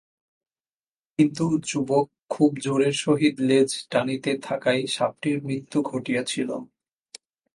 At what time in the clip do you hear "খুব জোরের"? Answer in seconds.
2.29-2.95